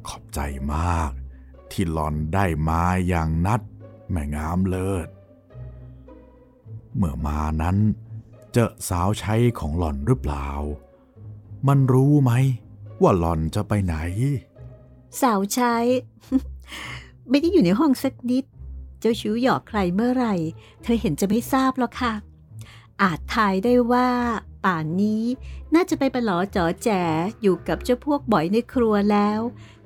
[0.07, 0.39] ขอบใจ
[0.73, 1.11] มาก
[1.71, 3.61] ที่หลอนได้มาอย่างนัด
[4.11, 5.07] แม่งามเลิศ
[6.95, 7.77] เมื่อมานั้น
[8.53, 10.47] เจอสาวใช้ของหล่อนหรือเปล่า
[11.67, 12.31] มันรู้ไหม
[13.01, 13.95] ว่าหล่อนจะไปไหน
[15.21, 15.75] สาวใช้
[17.29, 18.45] ไม่ได้อยู่ในห้องสักนิด
[18.99, 20.35] เจ้าชู้หยอกใครเมื่อไหร่
[20.81, 22.13] เธอเห็นจะไม่ทราบหรอกค่ะ
[23.01, 24.09] อาจทายได้ว่า
[24.65, 25.23] ป่านนี้
[25.75, 27.01] น่าจะไปประหลอจ๋อแจ๋
[27.41, 29.39] อยู่กับเจ้าพวกบ่อยในครัวแล้ว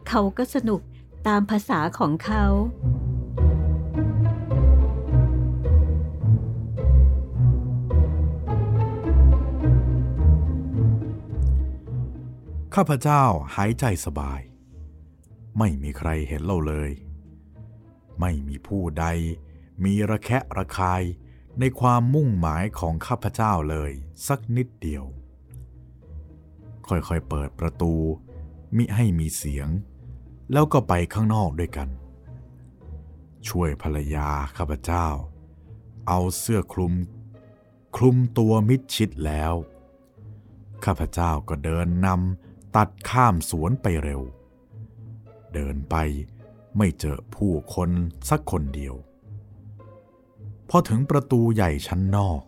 [0.08, 0.82] เขาก็สนุก
[1.28, 2.46] ตามภาษาของเขา
[12.76, 13.24] ข้าพเจ้า
[13.56, 14.42] หายใจสบาย
[15.60, 16.92] ไม่มีใครเห็นเราเลย
[18.20, 19.06] ไม่มีผู้ใด
[19.84, 21.04] มีระแคะระคาย
[21.60, 23.92] ในความมุ่งหมายของข้าพเจ้าเลย
[24.28, 25.06] สักนิดเดียว
[26.88, 27.94] ค่อยๆเปิดประตู
[28.76, 29.70] มิให้มีเสียง
[30.54, 31.90] แล้วก็ไปข้างนอกด้วยกัน
[33.48, 35.08] ช่วยภรรยาข้าพเจ้า
[36.08, 36.94] เอาเสื้อคลุม
[37.96, 39.54] คลุมตัวมิดชิดแล้ว
[40.86, 44.22] ข้าพเจ้าก็เดินนำตัดข้ามสวนไปเร็ว
[45.54, 45.96] เดินไป
[46.78, 47.90] ไม่เจอผู้คน
[48.30, 48.96] สักคนเดียว
[50.70, 52.42] พอถึงประตูใหญ่ชั้นนอก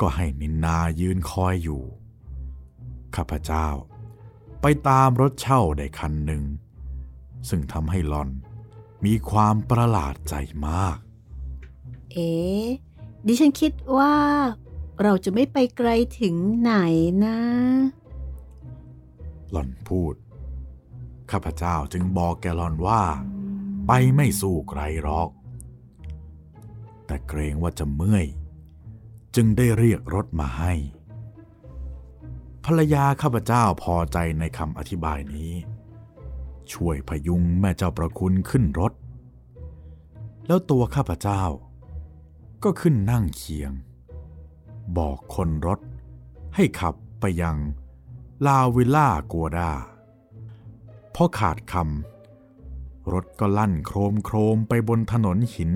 [0.00, 1.82] ก็ให้นินนายืนคอยอยู่
[3.16, 3.68] ข้าพเจ้า
[4.60, 6.42] ไปตามรถเช่าได้คันหนึ่ง
[7.48, 8.30] ซึ่งทำให้ลอน
[9.04, 10.34] มีความประหลาดใจ
[10.66, 10.98] มาก
[12.12, 12.32] เอ๋
[13.26, 14.14] ดิฉันคิดว่า
[15.02, 16.72] เราจะไม่ไปไกลถึงไหน
[17.24, 17.38] นะ
[19.50, 20.14] หลอนพูด
[21.30, 23.02] ข้าพเจ้าจึงบอกแกลอนว่า
[23.86, 25.30] ไปไม่สู้ไกลหรอก
[27.06, 28.26] แต่เกรงว่าจะเมื่อย
[29.34, 30.72] จึงได้เรียกรถมาให้
[32.64, 35.52] ภรรยาข้าพเจ้าพอใจในคำอธิบายนี้
[36.72, 38.92] ช่วยพยุงแม่เจ้าประคุณขึ้นรถ
[40.46, 41.42] แล้วตัวข้าพเจ้า
[42.64, 43.72] ก็ขึ้นนั่งเคียง
[44.98, 45.80] บอกคนรถ
[46.54, 47.56] ให้ขับไปยัง
[48.46, 49.72] ลาวิล่ากัวดา
[51.14, 55.72] พอขาดคำรถก็ลั่นโครมโครมไปบนถนนหิน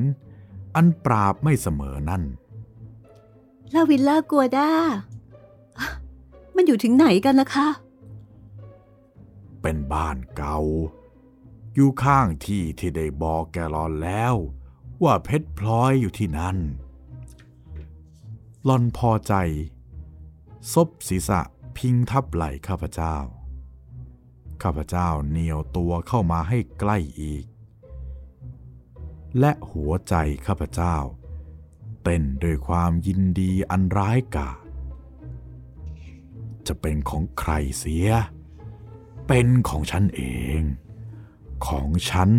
[0.75, 2.23] อันปราบไม่เสมอนั่น
[3.75, 4.71] ลาวิลล่ากัวด้า
[6.55, 7.69] มันอยู่ถึงไหนกันล่ะคะ
[9.63, 10.59] เป็นบ้านเก่า
[11.75, 14.35] อยู่ข้างที่ที่ได้บอกแกลอนแล้ว
[15.03, 16.59] ว่าเพชรพลอยอยู่ที่นั่น
[18.65, 19.35] หลอนพอใจ
[20.73, 21.41] ซบศีรษะ
[21.77, 23.17] พิงทับไหล่ข้าพเจ้า
[24.63, 27.45] ข้าพเจ้าเหนียวตัวเข้ามาให้ใกล้อีก
[29.39, 30.15] และหัวใจ
[30.47, 30.97] ข้าพเจ้า
[32.03, 34.57] เต้นด้วยความยินดีอันร้ายกาจ
[36.67, 38.09] จะเป็นของใครเสีย
[39.27, 40.23] เป็นของฉันเอ
[40.59, 40.61] ง
[41.67, 42.31] ของฉัน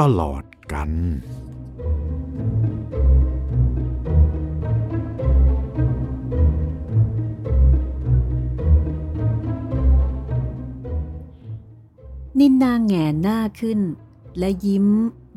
[0.00, 0.90] ตลอดกัน
[12.38, 13.80] นินนางแงนหน้าขึ้น
[14.38, 14.86] และยิ้ม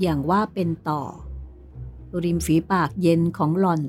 [0.01, 1.01] อย่างว่าเป็นต่อ
[2.23, 3.81] ริมฝีปากเย็นของหล่อน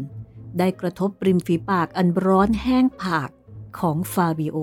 [0.59, 3.31] ได้กระทบริมฝีปากอันร้อนแห้งผาก
[3.79, 4.57] ของฟาบิโอ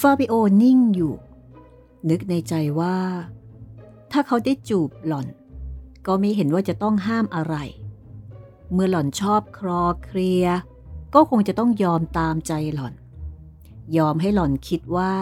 [0.00, 1.14] ฟาบิโอนิ่งอยู่
[2.08, 2.98] นึกในใจว่า
[4.12, 5.26] ถ้าเขาได้จูบหล่อน
[6.06, 7.54] ก็ไม่เห็นว่าจะต้องห้ามอะไร
[8.72, 10.46] เมื่อหล่อนชอบคลอเคลีย
[11.14, 12.94] ก็คงจะต้องยอมตามใจหล่อน
[13.96, 15.12] ยอมให้หล่อนคิดว่า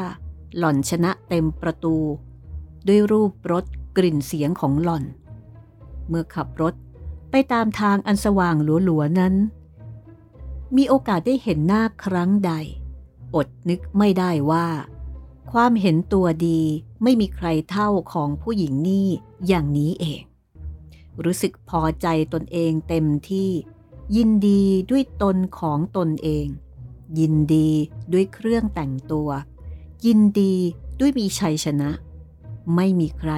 [0.59, 1.97] หล่อนชนะเต็มประตู
[2.87, 3.65] ด้วยรูปรถ
[3.99, 5.05] กลิ่นเสียงของหล่อน
[6.09, 6.75] เมื่อขับรถ
[7.31, 9.35] ไปตามทางอันสว่างหลัวๆนั้น
[10.77, 12.53] มีโอกาสได้เห็นหน้าครั้งใด
[13.35, 14.69] อดนึกไม่ได้ว่า
[15.53, 16.61] ความเห็นตัวดี
[17.03, 19.09] ไม่มีใครเท่าของผู้หญิงนี่
[19.47, 20.23] อย่างนี้เอง
[21.25, 23.51] รู้สึกพอใจตนเองเต็มที่
[24.17, 26.47] ยินดีด้วยตนของตนเอง
[27.19, 27.69] ยินดี
[28.13, 29.29] ด้วยเครื่องแต่งตัว
[30.07, 30.55] ยินดี
[31.01, 31.91] ด้วยมีชัยชนะ
[32.75, 33.33] ไม่มีใคร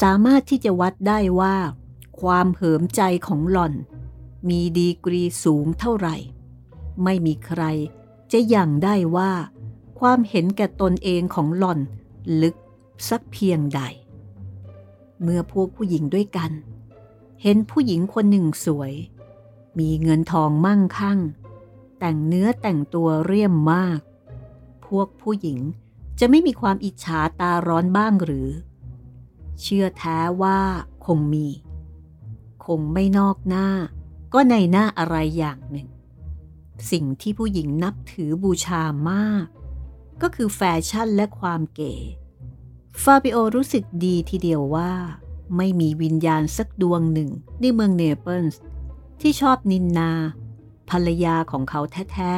[0.00, 1.56] สามารถที่จะวัดได้ว่า
[2.20, 3.74] ความเหิมใจของหล่อน
[4.48, 6.16] มีดีกรีสูงเท่าไหร่
[7.04, 7.62] ไม่มีใคร
[8.32, 9.32] จะยังได้ว่า
[10.00, 11.80] ความเห็นแก่ตนเองของหล่อน
[12.42, 12.56] ลึก
[13.08, 13.80] สักเพียงใด
[15.22, 16.50] เมื่อพวกผู้หญิงด้วยกัน
[17.42, 18.92] เห็นผู้หญิงคนหนึ่งสวย
[19.78, 21.18] มีเงินทองมั่งคั่ง
[21.98, 24.00] แต่งเนื้อแต่งตัวเรียมมาก
[24.86, 25.58] พวกผู้หญิง
[26.20, 28.48] จะไม่มีความอิจฉาตาร้อนบ้างหรือ
[29.62, 30.60] เชื่อแท้ว่า
[31.06, 31.48] คงมี
[32.64, 33.68] คงไม่นอกหน้า
[34.32, 35.88] ก็ในหน้าอะไรอย่างหนึ่ง
[36.90, 39.46] สิ่งที่ผู้หญิงนับถือบูชามาก
[40.22, 41.94] ก็คือแฟชั่นและความเก๋
[43.02, 44.92] ฟาบิโอรู้สึกดีทีเดียวว่า
[45.56, 48.60] ไม่มีวิญญาณสักดวงหนึ่งในเมืองเนเปิลส์
[49.20, 50.10] ที่ชอบนินนา
[50.90, 51.80] ภรรยาของเขา
[52.12, 52.34] แท้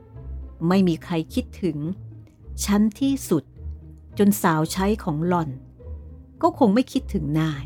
[0.00, 1.78] ๆ ไม่มีใครคิดถึง
[2.64, 3.44] ชั้นที่สุด
[4.18, 5.50] จนสาวใช้ของหล่อน
[6.42, 7.64] ก็คงไม่คิดถึงนาย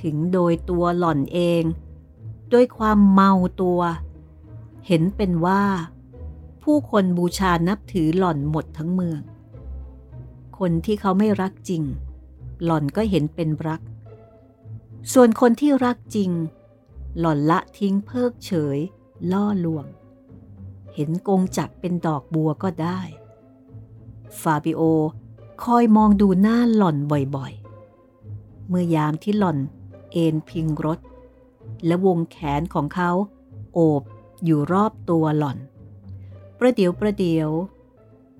[0.00, 1.62] ถึงโดยตัวหล่อนเอง
[2.50, 3.80] โดยความเมาตัว
[4.86, 5.62] เห็นเป็นว่า
[6.62, 9.20] ผู้คนบูชานับถือหล่อนหมดทั้งเมือง
[10.58, 11.82] คนที่เขาไม่รักจริง
[12.64, 13.80] หล่อนก็เห็นเป็นรัก
[15.12, 16.30] ส่วนคนที่รักจริง
[17.18, 18.78] หล่อนละทิ้งเพิกเฉย
[19.32, 19.86] ล่อลวง
[20.94, 23.00] เห็นกงจักรเป็นดอกบัวก็ได้
[24.40, 24.82] ฟาบิโอ
[25.62, 27.52] คอยมองดูหน้าหล่อนบ่อย
[28.68, 29.58] เมื่อยามที่หล่อน
[30.12, 30.98] เอนพิงรถ
[31.86, 33.10] และวงแขนของเขา
[33.74, 34.02] โอบ
[34.44, 35.58] อยู่รอบตัวหล่อน
[36.58, 37.50] ประเดี๋ยวประเดี๋ยว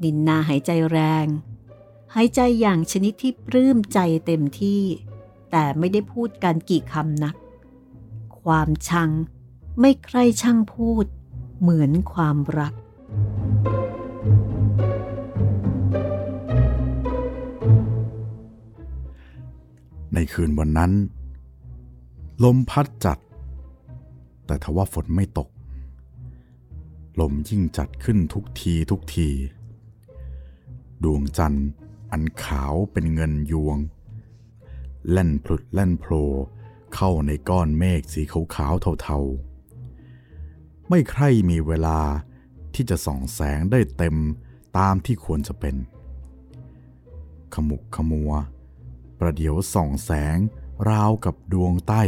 [0.03, 1.27] นินนาหายใจแรง
[2.15, 4.83] หายใจอย่างชนิดที่ปลื้มใจเต็มที่
[5.51, 7.35] แต่ไม่ได้พูดกันกี่คำนัก
[8.43, 9.11] ความชัง
[9.81, 11.07] ไม่ใครช่างพูด
[11.61, 12.75] เหมือนความรัก
[20.33, 20.93] คืนวันนั้น
[22.45, 23.19] ลมพัดจัด
[24.47, 25.49] แต่ทว่าฝนไม่ตก
[27.21, 29.29] ลมยิ่งจัดขึ้นทุกทีทุกที
[31.05, 31.69] ดวงจันทร์
[32.11, 33.79] อันขาวเป็นเงินยวง
[35.11, 36.27] แล่นพลุดแล่นโผล่
[36.95, 38.23] เข้าในก้อนเมฆสี
[38.55, 42.01] ขาวๆเทาๆ ไม่ใครมีเวลา
[42.75, 44.17] ที่จะส่องแสงได้เต็ม
[44.79, 45.77] ตามที่ควรจะเป็น
[47.55, 48.33] ขมุกขมัว
[49.19, 50.39] ประเดี๋ยวส่องแสง
[50.89, 52.03] ราวกับดวงใต้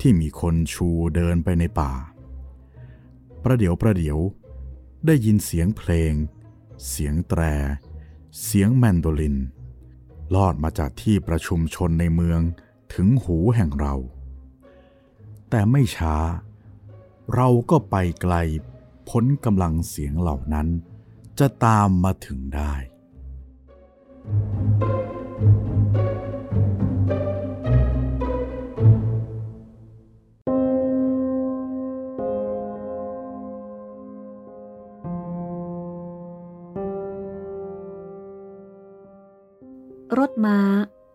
[0.00, 1.92] ที่มีคนชูเดินไปในป่า
[3.42, 4.18] ประเดี๋ยวประเดี๋ยว
[5.06, 6.12] ได้ยินเสียงเพลง
[6.88, 7.42] เสียงแตร
[8.44, 9.36] เสียงแมนโดลิน
[10.34, 12.40] ลอดมาจากที่ประชุมชนในเมือง
[12.94, 13.94] ถึงหูแห่งเรา
[15.50, 16.16] แต่ไม่ช้า
[17.34, 18.34] เราก็ไปไกล
[19.08, 20.68] พ้นกำลังเสียงเหล่านั้น
[21.38, 22.72] จะตามมาถึงได้
[40.18, 40.58] รถม้า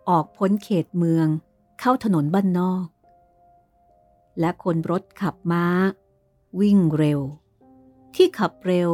[0.10, 1.28] ออกพ้นเขตเมือง
[1.80, 2.88] เข้าถนนบ้านนอก
[4.40, 5.66] และคนรถขับม้า
[6.60, 7.20] วิ่งเร็ว
[8.16, 8.90] ที่ขับเร็ว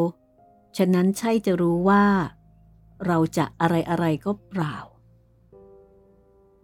[0.78, 2.06] ฉะนั้นใช่จะรู้ว่า
[3.06, 4.76] เราจะอะไรอะไรก็เปล่า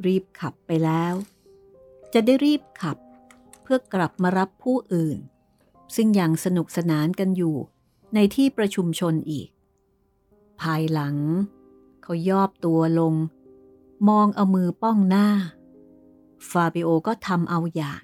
[0.05, 1.13] รีบขับไปแล้ว
[2.13, 2.97] จะได้รีบขับ
[3.61, 5.17] เพื่อกลับมารับผู้อื่น
[5.95, 7.55] ซึ่งยังสนุกสนานกันอยู่
[8.13, 9.49] ในที่ประชุมชนอีก
[10.61, 11.15] ภายหลัง
[12.03, 13.13] เขายอบตัวลง
[14.07, 15.27] มองเอามือป้องหน้า
[16.49, 18.01] ฟาบิโอก็ทำเอาอย่าง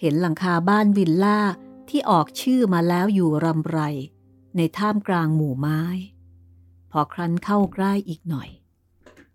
[0.00, 1.40] เห็นหลังคาบ้านวิลล่า
[1.88, 3.78] ที่ออกชื่อมาแล้วอยู่รำไร
[4.56, 5.80] ในท่ามกลางหมู่ไม้
[6.90, 8.48] พอครั้นเข้าใกล้อีกหน่อย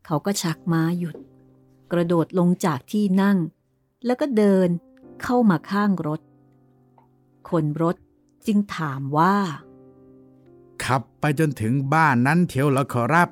[0.06, 1.16] เขาก็ชักม้าหยุด
[1.92, 3.38] กระโดดลงจากที่นั่ง
[4.06, 4.70] แล้วก็เดิน
[5.22, 6.22] เข้ามาข้างรถ
[7.50, 7.96] คนรถ
[8.46, 9.38] จึงถามว่า
[10.84, 13.30] ขับไปจนถึงบ้านนั้นเทียวแล้วขอรับ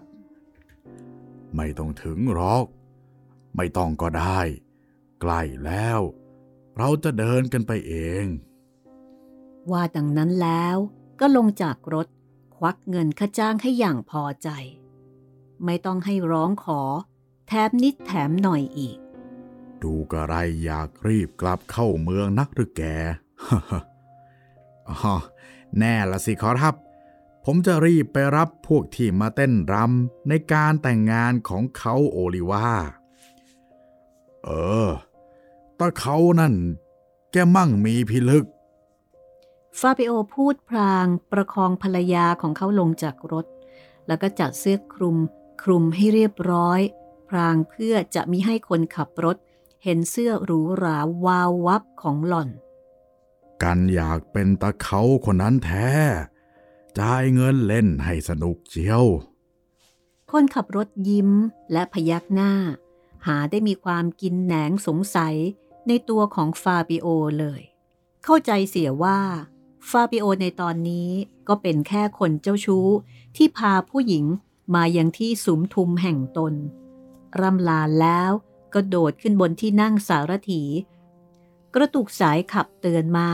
[1.55, 2.65] ไม่ต้องถึงหรอก
[3.55, 4.39] ไม่ต้องก็ได้
[5.21, 5.99] ใกล้แล้ว
[6.77, 8.25] เราจะเดินกันไปเอง
[9.71, 10.77] ว่าดังนั้นแล้ว
[11.19, 12.07] ก็ลงจากรถ
[12.55, 14.49] ควักเงินค่าจ้างให้อย่างพอใจ
[15.65, 16.81] ไม่ต้องให้ร้องขอ
[17.47, 18.97] แถมนิดแถมหน่อยอีก
[19.83, 22.83] ดูกระไรอยากรีบกลับเข้าเมืองนักหรือแก
[24.89, 25.13] อ๋อ
[25.79, 26.75] แน่ละสิขอรับ
[27.49, 32.67] ผมจะรีบไปรับพวกที่มาเต้นรำในการแต่งงานของเขาโอลิวา
[34.43, 34.49] เอ
[34.87, 34.89] อ
[35.77, 36.53] แต่เขานั่น
[37.31, 38.45] แกมั่งมีพิลึก
[39.79, 43.45] ฟาบิโอพูดพลางประคองภรรยาของเขาลงจากรถ
[44.07, 45.17] แล้วก็จัดเสื้อคลุม
[45.63, 46.79] คลุมให้เรียบร้อย
[47.29, 49.37] พรางเพื่อจะมิให้คนขับรถ
[49.83, 52.49] เห็นเสื้อหรูหราวาววับของหล่อน
[53.63, 55.89] กันอยากเป็นตะเขาคนนั้นแท้
[56.99, 59.05] จ่ายเงินเล่นให้สนุกเจียว
[60.31, 61.29] คนขับรถยิ้ม
[61.71, 62.51] และพยักหน้า
[63.27, 65.35] หาได้มีความกินแหนงสงสัย
[65.87, 67.07] ในตัวของฟาบิโอ
[67.39, 67.61] เลย
[68.23, 69.19] เข้าใจเสียว่า
[69.89, 71.09] ฟาบิโอในตอนนี้
[71.47, 72.87] ก็เป็นแค่คนเจ้าชู้
[73.35, 74.25] ที่พาผู้หญิง
[74.75, 76.53] มายังที่สุมทุมแห่งตน
[77.39, 78.31] ร่ำลาแล้ว
[78.73, 80.63] ก็โดดขึ้นบนที่นั่งสารถี
[81.73, 83.29] กระตุกสายขับเตือนม้า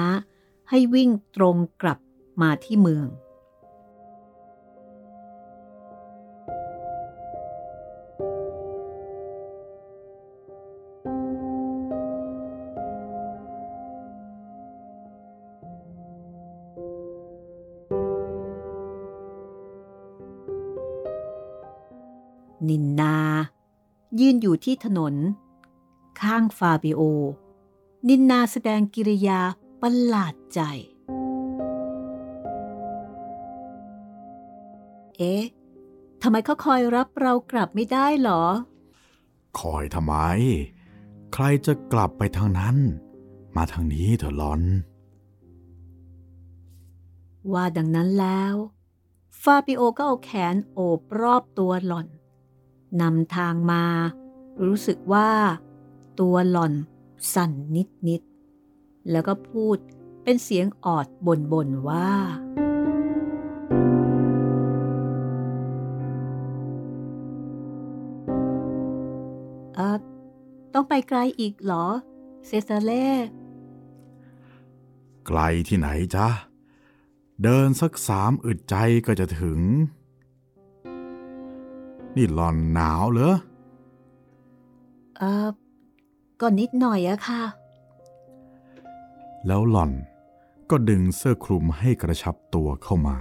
[0.69, 1.99] ให้วิ่งตรงกลับ
[2.41, 3.07] มาที่เมือง
[24.33, 25.13] นอยู่ที่ถนน
[26.21, 27.01] ข้างฟาบิโอ
[28.07, 29.39] นินนาแสดงกิริยา
[29.81, 30.61] ประหลาดใจ
[35.17, 35.43] เอ๊ะ
[36.21, 38.43] ทำไมเขาคอยรับเรากลับไม่ได้หรอ
[39.59, 40.15] คอยทำไม
[41.33, 42.75] ใครจะกลับไปทางนั้น
[43.55, 44.61] มาทางนี้เถอะหลอน
[47.53, 48.53] ว่าดังนั้นแล้ว
[49.41, 52.07] ฟาบิโอก็เอาแขนโอบรอบตัวหล่อน
[53.01, 53.83] นำทางมา
[54.65, 55.29] รู้สึกว่า
[56.19, 56.73] ตัวหล่อน
[57.33, 58.21] สั่นนิดนิด
[59.11, 59.77] แล้วก็พูด
[60.23, 62.11] เป็นเสียงออดบนบนว่า
[69.75, 69.97] เออ
[70.73, 71.87] ต้องไปไกลอีกเหรอ
[72.47, 73.07] เซซาเล่
[75.27, 76.27] ไกลที่ไหนจ๊ะ
[77.43, 79.59] เดินสักสามอึดใจก็จะถึง
[82.15, 83.35] นี่หล่อนหนาวเหรอ
[85.23, 85.49] ออ
[86.41, 87.43] ก็นิดหน่อยอะค่ะ
[89.47, 89.91] แล้วหล่อน
[90.69, 93.17] ก็ดึงเสื้อคลุมให้กระชับตัวเข้ามา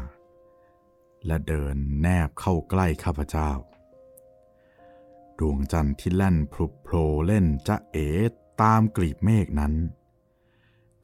[1.26, 3.50] และเดินแนบเข้าใกล้ข้าพเจ้า
[5.38, 8.08] ดวงจันทร์ที่แล่นพลุโผล่เล่นจะเอ๋
[8.62, 9.74] ตามกลีบเมฆนั้น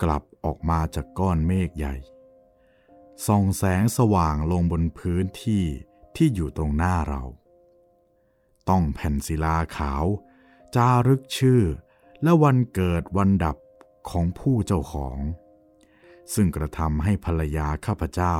[0.02, 1.94] กลับออกมาจากก้อนเมฆใหญ่
[3.26, 5.64] ส่องแสงสว่างลงบนพื้นที่
[6.16, 7.22] ที่อยู่ตรงหน้าเรา
[8.68, 10.04] ต้องแผ่นศิลาขาว
[10.76, 11.62] จารึกชื่อ
[12.22, 13.56] และวันเกิดวันดับ
[14.10, 15.18] ของผู้เจ้าของ
[16.34, 18.34] ซึ่งกระทำให้ภรรยาข้าพเจ้า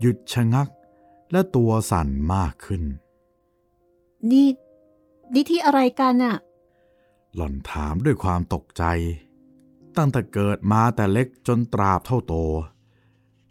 [0.00, 0.68] หยุดชะงัก
[1.32, 2.82] และตัวสั่นมากขึ้น
[4.30, 4.48] นี่
[5.32, 6.36] นี่ที่อะไรกันอะ
[7.34, 8.84] หล่อนถามด้วยความตกใจ
[9.96, 12.34] ตั้งแต่เกิดมาแต่เล็กจนตราบเท่าโต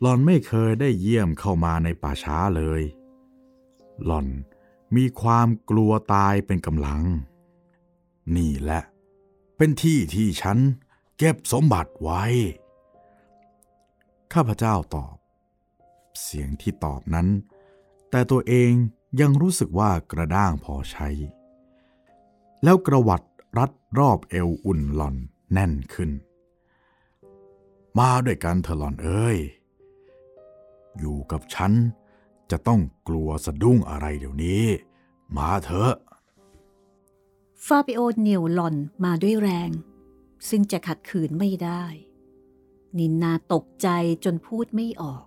[0.01, 2.81] หล่อนไม่เคยได้เยี่ยมเข้ามาในป่าช้าเลย
[4.05, 4.27] หล่อน
[4.95, 7.01] มีความกลัวตายเป็นกำลัง
[8.37, 8.81] นี่แหละ
[9.57, 10.57] เป็นที่ที่ฉัน
[11.17, 12.23] เก็บสมบัติไว้
[14.33, 15.15] ข้าพเจ้าตอบ
[16.21, 17.27] เสียงที่ตอบนั้น
[18.09, 18.71] แต่ตัวเอง
[19.21, 21.09] ยังรู้สึกว่ากระด้างพอใช้
[22.63, 23.21] แล้วกระวัด
[23.57, 25.15] รัดรอบเอวอุ่นหล่อน
[25.51, 26.11] แน่นขึ้น
[27.97, 29.37] มาด้วยกันเถอหล่อนเอ้ย
[30.97, 31.71] อยู่กับฉัน
[32.51, 34.63] จะต้องกลัวสะดุ้งอะไรเดี๋ยวนี้
[35.37, 35.93] มาเถอะ
[37.67, 39.71] ฟาบิโอเหนียวหล่อนมาด้วยแรง
[40.49, 41.83] ซึ่งจะขัดขืนไม่ได้
[42.97, 43.87] นินนาตกใจ
[44.23, 45.25] จนพูดไม่ออก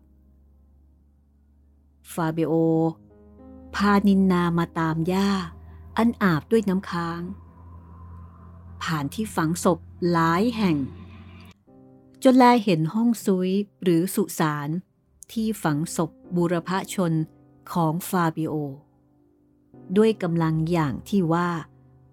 [2.13, 2.53] ฟาบิโอ
[3.75, 5.31] พานินนามาตามหญ้า
[5.97, 7.23] อันอาบด้วยน้ำค้าง
[8.83, 9.79] ผ่านที่ฝังศพ
[10.11, 10.77] หลายแห่ง
[12.23, 13.51] จนแลเห็นห้องซุย
[13.83, 14.69] หรือสุสาน
[15.33, 17.13] ที่ฝังศพบูรพชน
[17.73, 18.55] ของฟาบิโอ
[19.97, 21.51] ด้วยกำลังอย่างที่ว่า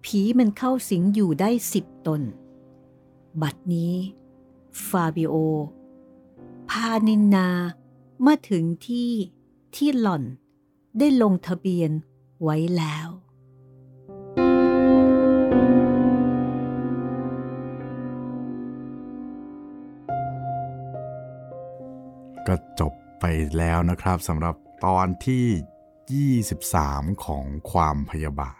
[0.04, 2.22] ผีมันเข้าสิงอยู่ได้สิบตน
[3.42, 3.94] บัดนี้
[4.88, 5.34] ฟาบิโอ
[6.70, 7.48] พานินนา
[8.26, 9.10] มาถึงที่
[9.74, 10.22] ที่หล่อน
[10.98, 11.90] ได้ลงทะเบียน
[12.42, 13.08] ไว้แล้ว
[22.46, 23.24] ก็จบไป
[23.56, 24.54] แล้วนะครับสำหรับ
[24.86, 28.52] ตอนที่ 23 ของความพยาบา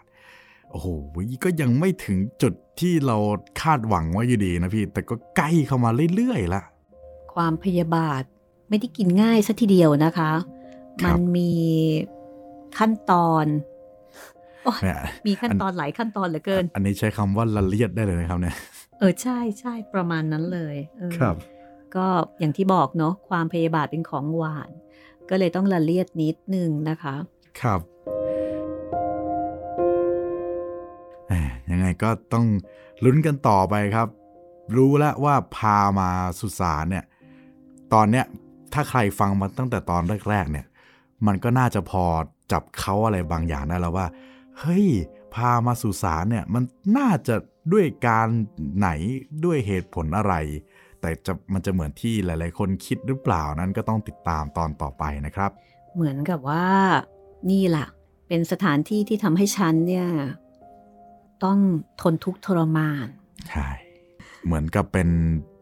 [0.71, 0.87] โอ้โห
[1.43, 3.17] ก็ยังไม่ถึงจุดที่เรา
[3.61, 6.61] คาดหวังไว้อยู่ดีนะพี่ แต่ก็ใกล้เข้ามาเรื่อยๆละ
[7.33, 8.23] ความพยาบาท
[8.69, 10.31] ไม่ได้กินง่ายสัทีเดียวนะคะ
[11.01, 11.51] ครัมับนมี
[12.77, 13.45] ขั้นตอน
[14.63, 18.55] โอ๊ยเนี่ยมีขั้นตอนหลายขั้นตอนเหลือเกิน อันนี้ใช้คำว่าละเลียดได้เลยนะครับเนี่ย
[18.99, 21.35] เออใช่ใช่ประมาณนั้นเลยเออครับ
[21.95, 22.05] ก็
[22.39, 24.69] อย่างที่บอกเนาะความพยาบาทเป็นของหวาน
[25.29, 27.15] ก็เลยต้องละเลียดนิดนึงนะคะ
[27.61, 27.79] ครับ
[31.81, 32.45] ยังไงก็ต้อง
[33.03, 34.07] ลุ้นกันต่อไปครับ
[34.77, 37.05] รู้แล้วว่าพามาสุสานเนี่ย
[37.93, 38.25] ตอนเนี้ย
[38.73, 40.65] ถ้าใครฟังมาตั้งแต่ตอนแรกๆเนี่ย
[41.27, 42.03] มันก็น่าจะพอ
[42.51, 44.07] จับเขาอะไรบางอย่างได้แล้วว่า
[44.59, 44.87] เฮ้ย
[45.35, 46.63] พามาสุสานเนี่ย มัน
[46.97, 47.35] น่าจะ
[47.73, 48.27] ด้วยการ
[48.77, 48.89] ไหน
[49.45, 50.33] ด้วยเหตุผลอะไร
[51.01, 55.51] แต่จะมันจะเหมือนที่หลายๆ คนคิดหรือเปล่านั้นก็ต้องติดตามตอนต่อไปนะครับ
[55.95, 56.67] เหมือนกับว่า
[57.49, 57.85] นี่ล่ะ
[58.27, 60.07] เป็นสถานที่ที่ทำให้ฉันเนี่ย
[61.43, 61.59] ต้อง
[62.01, 63.07] ทนทุกข์ทรมาน
[63.49, 63.67] ใช่
[64.45, 65.09] เหมือนกับเป็น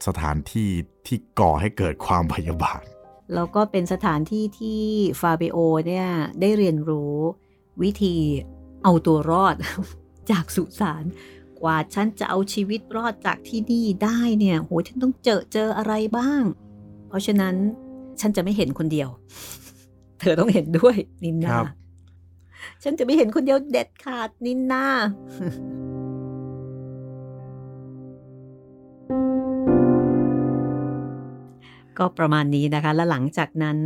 [0.08, 0.70] สถานที่
[1.08, 2.82] ที่ก่อให้เกิดความพยาบาท
[3.34, 4.82] แล้วก็เป็นสถานที่ที่
[5.20, 6.08] ฟาเบโอเนี่ย
[6.42, 7.16] ได้เรียนรู้
[7.84, 8.16] วิธี
[8.84, 9.56] เอาตัวรอด
[10.32, 11.04] จากสุสาน
[11.62, 16.42] กว่าฉันจะเอาชีวิตรอดจากที่นี่ได้เนี่ย โห ฉันต้องเจอเจออะไรบ้าง
[17.08, 17.56] เพราะฉะนั้น
[18.20, 19.10] ฉันจะไม่เห็นคนเดียว
[20.20, 21.66] เธอต้องเห็นด้วยนินคนารับ
[22.84, 24.86] ฉันจะไม่เห็นคนเดียวเด็ดขาดนินนา
[31.98, 33.80] ก็ประมาณนี้นะคะ และหลังจากนั้น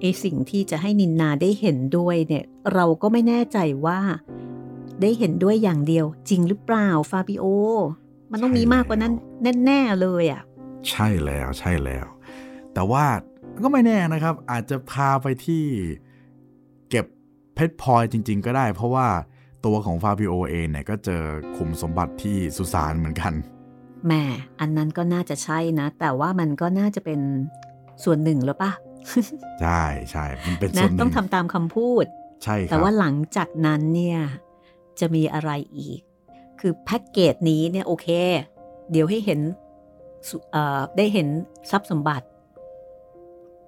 [0.00, 2.44] ไอสิ่งที่จะให้นินนาได้เห็นด้วยเนี่ย
[2.74, 4.00] เราก็ไม่แน่ใจว่า
[5.00, 7.44] ได้เห็นด้วยอย่างเดียวจริงหรือเปล่าฟาบิโอ
[8.30, 9.12] มันต้องมีมากกว่านั้น
[9.64, 10.42] แน่ๆเลยอะ
[10.90, 12.06] ใช่แล้วใช่แล้ว
[12.74, 13.04] แต่ว่า
[13.64, 16.05] ก็ไม่แน่นะครับ อาจจะพาไปที่เก็บ
[17.56, 19.06] เพชรพลอยจริง ๆ ก็ได้ เพราะว่า
[19.66, 21.22] ตัวของฟาบิโอเองเนี่ยก็เจอ
[21.56, 23.32] ขุมสมบัติที่สุสานเหมือนกัน
[24.06, 24.12] แหม
[24.60, 27.20] อันนั้นก็น่าจะใช่นะ แต่ว่ามันก็น่าจะเป็น
[28.04, 28.72] ส่วนหนึ่งหรือปะ
[29.62, 32.04] ใช่ใช่มันเป็นนะส่วนหนึ่งต้องทำตามคำพูด
[32.44, 34.20] ใช่คแต่รับว่าหลังจากนั้นเนี่ย
[35.00, 36.00] จะมีอะไรอีก
[36.60, 38.08] คือแพ็กเกจนี้เนี่ยโอเค
[38.90, 39.40] เดี๋ยวให้เห็น
[40.96, 41.28] ได้เห็น
[41.70, 42.26] ทรัพย์สมบัติ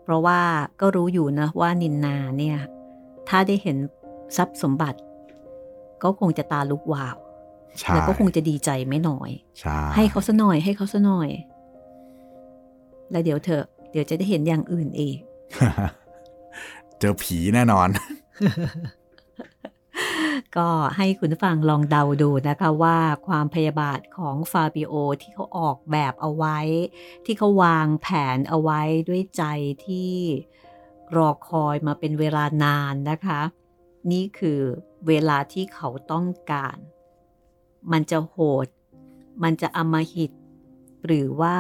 [0.03, 0.41] เพราะว่า
[0.81, 2.59] ก็รู้อยู่นะว่านินนาเนี่ย
[3.29, 3.77] ถ้าได้เห็น
[4.37, 4.99] ทรัพย์สมบัติ
[6.03, 7.17] ก็คงจะตาลุกวาว
[7.95, 9.31] แล้วก็คงจะดีใจไม่น้อย
[9.63, 11.29] ใให้เขาซะหน่อย ให้เขาซะหน่อย
[13.11, 13.63] แล้วเดี๋ยวเธอ
[13.93, 15.17] เดี๋ยวจะได้เห็นอย่างอื่นเอง
[16.99, 17.89] เจอผีแน่นอน
[20.57, 26.59] ก็ให้คุณฟังลองเดาดูนะคะว่าความพยาบาทของฟาบิโอที่เขาออกแบบเอาไว้
[27.25, 29.45] ที่เขาวางแผนเอาไว้ด้วยใจ
[29.87, 30.13] ที่
[31.17, 33.41] รอคอยมาเป็นเวลานานนะคะ
[34.13, 34.61] นี่คือ
[35.07, 36.77] เวลาที่เขาต้องการ
[37.93, 38.67] มันจะโหด
[39.43, 40.33] มันจะอมหิต
[41.07, 41.57] หรือว่า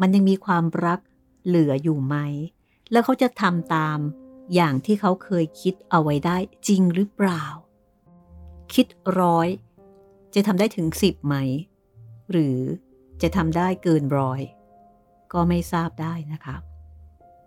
[0.00, 1.00] มันยังมีความรัก
[1.46, 2.16] เหลืออยู่ไหม
[2.92, 3.98] แล้วเขาจะทำตาม
[4.54, 6.36] อย่างที่เขาเคยคิดเอาไว้ได้
[6.68, 7.44] จริงหรือเปล่า
[8.74, 8.86] คิด
[9.20, 9.48] ร้อย
[10.34, 11.36] จะทำได้ถึงสิบไหม
[12.30, 12.58] หรือ
[13.22, 14.40] จะทำได้เกินร้อย
[15.32, 16.56] ก็ไม่ทราบได้นะคะ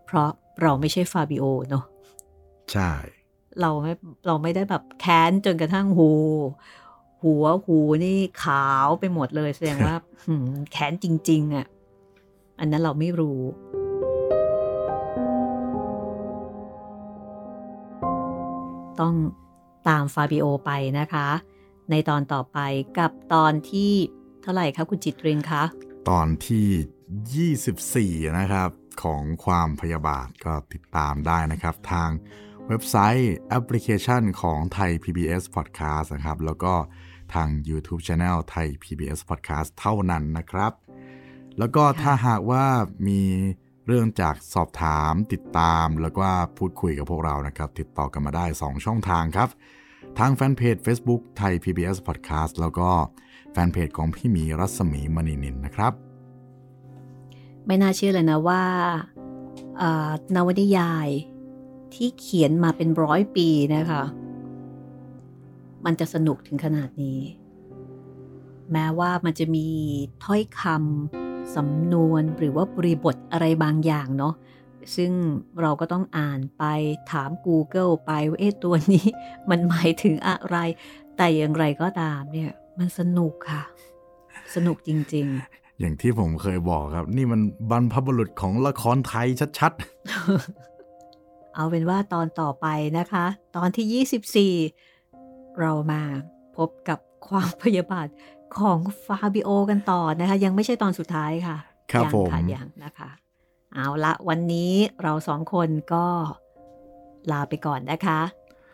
[0.05, 0.29] เพราะ
[0.61, 1.85] เราไม่ใช่ฟาบิโอเนาะ
[2.71, 2.91] ใช่
[3.61, 3.93] เราไม่
[4.27, 6.11] เราไม่ได้แบบแค้นจนกระทั่งหู
[7.23, 9.95] หัวหูนี่ขาวไปหมดเลยแสดงว่า
[10.71, 11.67] แค้นจริง ๆอะ่ะ
[12.59, 13.41] อันนั้นเราไม่รู้
[18.99, 19.13] ต้อง
[19.87, 21.27] ตามฟาบิโอไปนะคะ
[21.91, 22.59] ในตอนต่อไป
[22.97, 23.91] กับตอนที่
[24.41, 25.63] เท่าไหร่คะคุณจิตเริงคะ
[26.09, 28.69] ตอนที่ 24 นะครับ
[29.03, 32.09] ของความพยาบาทก็ติดตามได้นะครับ ทาง
[32.67, 36.73] เว็บไซต์แอปพลิเคชันของไทย PBS Podcast นะครับ แล้วก็
[37.33, 40.71] ทาง YouTube Channel ไทย PBS Podcast เท่านั้นนะครับ
[41.59, 42.65] แล้วก็ถ้าหากว่า
[43.07, 43.21] มี
[43.87, 46.27] เรื่องจากสอบถามติดตามแล้วก็
[46.57, 49.49] พูดคุยกับพวกเรานะครับ ติดต่อกันมาได้ 2 ช่องทางครับ
[50.19, 52.89] ทางแฟนเพจ Facebook ไทย PBS Podcast แล้วก็
[53.51, 55.93] แฟนเพจของพี่หมีรัศมีมณีนินนะครับ
[57.67, 58.63] ไม่น่าเชื่อเลยนะว่า
[60.35, 61.07] นวนิยาย
[61.93, 64.03] ที่เขียนมาเป็นร้อยปีนะคะ
[65.85, 67.19] มันจะสนุกถึงขนาดนี้
[68.71, 69.67] แม้ว่ามันจะมี
[70.23, 74.33] ถ้อยคำสำนวนหรือว่าบริบทอะไรบางอย่างเนาะ
[74.95, 75.11] ซึ่ง
[75.61, 76.63] เราก็ต้องอ่านไป
[77.11, 79.05] ถาม Google ไปว่าเอ๊ะตัวนี้
[79.49, 80.57] มันหมายถึงอะไร
[81.17, 83.63] แต่อย่างไรก็ตามเนี่ย มันสนุกค่ะ
[84.55, 85.27] สนุกจริง
[85.83, 89.27] อย่างที่ผมเคยบอกครับ นี่มันบรรพบุรุษของละครไทย
[89.59, 92.67] ชัดๆ เอาเป็นว่าตอนต่อไป
[92.97, 93.25] นะคะ
[93.55, 96.01] ตอนที่ 24 เรามา
[96.57, 98.07] พบกับความพยาบาท
[98.57, 101.57] ของฟาบิโอกันต่อนะคะ ยังไม่ใช่ตอนสุดท้ายค่ะ
[101.91, 103.09] ครับผมค่ะยังนะคะ
[103.73, 104.73] เอาละวันนี้
[105.03, 106.05] เราสองคนก็
[107.31, 108.19] ลาไปก่อนนะคะ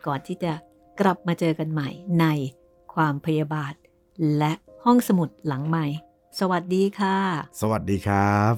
[0.08, 0.52] ก่อนที่จะ
[1.00, 1.90] กลับมาเจอกันใหม่
[2.22, 2.26] ใน
[2.94, 3.74] ความพยาบาท
[4.38, 4.52] และ
[4.84, 5.86] ห้องสมุดหลังใหม่
[6.38, 7.18] สวัสดีค่ะ
[7.62, 8.54] สวัสดีครับ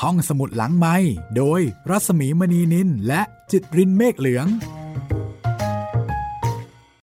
[0.00, 0.96] ห้องสมุดหลังไม้
[1.36, 1.60] โดย
[1.90, 4.46] รัสมีมณีนินและจิตรินเมฆเหลือง